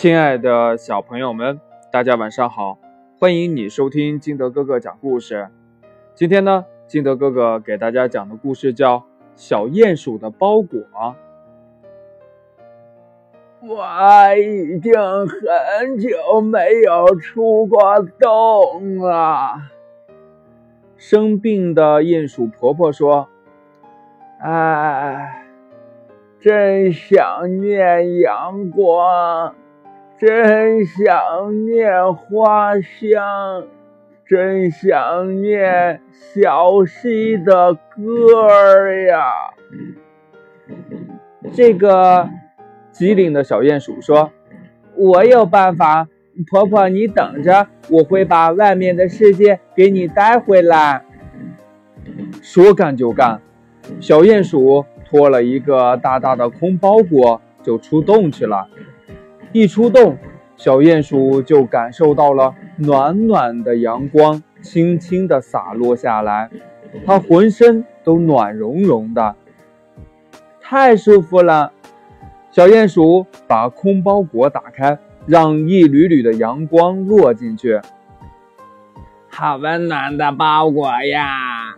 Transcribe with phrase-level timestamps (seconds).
[0.00, 1.60] 亲爱的小朋友们，
[1.92, 2.78] 大家晚上好！
[3.18, 5.50] 欢迎你收听金德哥哥讲故事。
[6.14, 8.96] 今天呢，金德哥哥给大家讲的故事叫
[9.36, 10.80] 《小鼹鼠的包裹》。
[13.60, 19.52] 我已经很久没有出过洞了。
[20.96, 23.28] 生病的鼹鼠婆婆说
[24.40, 25.44] ：“哎，
[26.40, 29.54] 真想念阳光。”
[30.20, 33.64] 真想念花香，
[34.26, 39.24] 真想念小溪的歌儿呀！
[41.54, 42.28] 这个
[42.90, 44.30] 机灵的小鼹鼠说
[44.94, 46.06] ：“我有办法，
[46.50, 51.02] 婆婆你等着，我会把外面的世界给你带回来。”
[52.42, 53.40] 说干就干，
[54.00, 58.68] 小鼹鼠拖了一个大大的空包裹就出洞去了。
[59.52, 60.16] 一出洞，
[60.56, 66.48] 小鼹鼠就感受到了暖暖的阳光，轻轻地洒落下来，
[67.04, 69.34] 它浑身都暖融融的，
[70.60, 71.72] 太舒服了。
[72.52, 77.80] 小鼹鼠把空包裹打开，让一缕缕的阳光落进去。
[79.28, 81.76] 好温暖的包裹呀！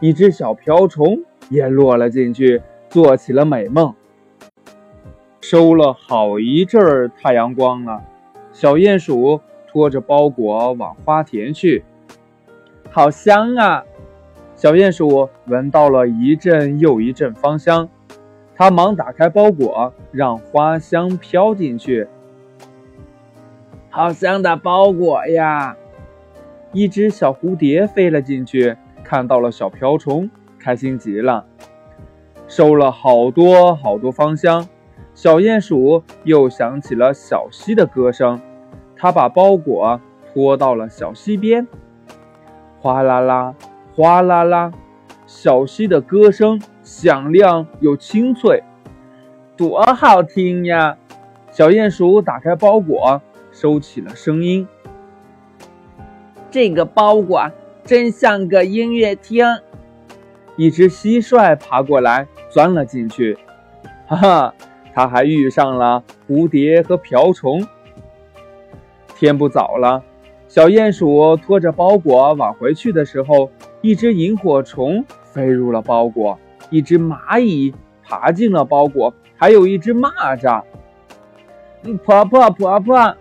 [0.00, 3.94] 一只小瓢虫也落了进去，做起了美梦。
[5.50, 8.04] 收了好一阵太阳光了，
[8.52, 11.82] 小鼹鼠拖着包裹往花田去。
[12.90, 13.82] 好香啊！
[14.54, 17.88] 小鼹鼠闻到了一阵又一阵芳香，
[18.54, 22.06] 它忙打开包裹，让花香飘进去。
[23.88, 25.78] 好香的包裹呀！
[26.72, 31.46] 一只小蝴蝶飞了进去，看到了小瓢虫，开心极了。
[32.46, 34.68] 收了好多好多芳香。
[35.20, 38.40] 小鼹鼠又想起了小溪的歌声，
[38.96, 40.00] 它把包裹
[40.32, 41.66] 拖到了小溪边，
[42.80, 43.52] 哗啦啦，
[43.96, 44.72] 哗啦啦，
[45.26, 48.62] 小溪的歌声响亮又清脆，
[49.56, 50.96] 多好听呀！
[51.50, 54.68] 小鼹鼠打开包裹，收起了声音。
[56.48, 57.50] 这个包裹
[57.82, 59.44] 真像个音乐厅。
[60.54, 63.36] 一只蟋蟀爬过来，钻了进去，
[64.06, 64.54] 哈哈。
[64.94, 67.66] 他还遇上了蝴蝶和瓢虫。
[69.16, 70.02] 天不早了，
[70.46, 73.50] 小鼹鼠拖着包裹往回去的时候，
[73.80, 76.38] 一只萤火虫飞入了包裹，
[76.70, 80.62] 一只蚂蚁爬进了包裹，还有一只蚂蚱。
[82.04, 83.16] 婆婆，婆婆！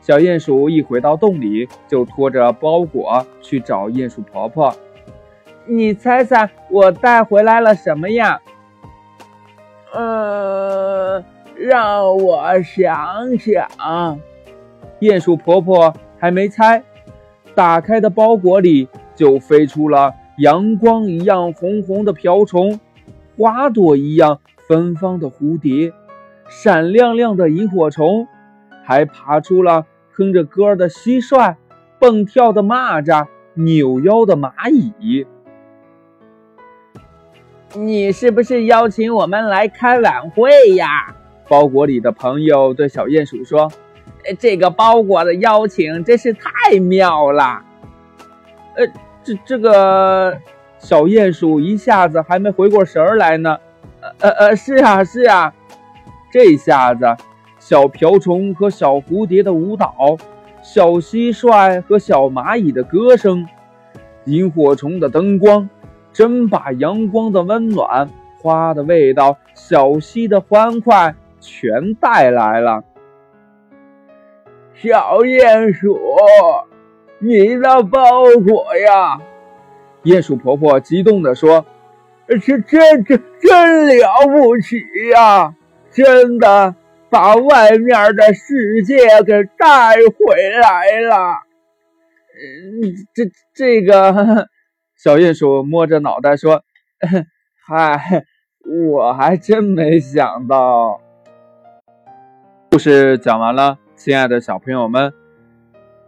[0.00, 4.74] 小鼹鼠一回到洞里，就拖着包裹去找鼹鼠婆婆。
[5.66, 8.40] 你猜猜，我带回来了什么呀？
[9.92, 11.24] 呃，
[11.56, 14.18] 让我想想。
[15.00, 16.82] 鼹鼠婆婆还没猜，
[17.54, 22.78] 打开的包裹里就飞出了阳光一样红红的瓢虫，
[23.36, 25.92] 花朵一样芬芳的蝴蝶，
[26.48, 28.26] 闪亮亮的萤火虫，
[28.84, 31.54] 还爬出了哼着歌的蟋蟀，
[31.98, 35.26] 蹦跳的蚂蚱，扭腰的蚂蚁。
[37.74, 41.14] 你是不是邀请我们来开晚会呀？
[41.46, 43.70] 包裹里的朋友对小鼹鼠说
[44.38, 47.62] ：“这个包裹的邀请真是太妙了。”
[48.74, 48.86] 呃，
[49.22, 50.38] 这这个
[50.78, 53.58] 小鼹鼠一下子还没回过神儿来呢。
[54.00, 55.52] 呃呃呃，是啊是啊，
[56.32, 57.16] 这下子
[57.58, 60.16] 小瓢虫和小蝴蝶的舞蹈，
[60.62, 63.46] 小蟋蟀和小蚂蚁的歌声，
[64.24, 65.68] 萤火虫的灯光。
[66.18, 72.82] 真把阳光的温暖、花的味道、小溪的欢快全带来了。
[74.74, 75.96] 小鼹鼠，
[77.20, 79.20] 你的包裹呀！
[80.02, 81.64] 鼹鼠婆婆激动地说
[82.42, 84.76] ：“是真真真了不起
[85.14, 85.54] 呀！
[85.92, 86.74] 真的
[87.08, 91.16] 把外面的世界给带回来了。”
[92.34, 93.22] 嗯，这
[93.54, 94.48] 这个。
[94.98, 96.64] 小鼹鼠摸着脑袋说
[97.64, 98.24] ：“嗨，
[98.90, 101.00] 我还真没想到。”
[102.68, 105.12] 故事讲完了，亲爱的小朋友们，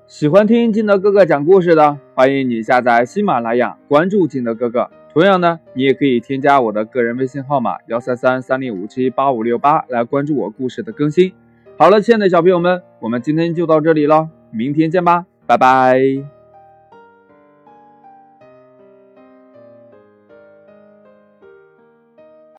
[0.09, 4.91] 喜欢听金德哥哥讲故事的，欢迎你下载喜马拉雅，关注金德哥哥。
[5.15, 11.33] 同样呢，你也可以添加我的个人微信号码幺三三三零五七八五六八来关注我故事的更新。
[11.79, 16.40] 好了，亲爱的小朋友们，我们今天就到这里了，明天见吧，拜拜。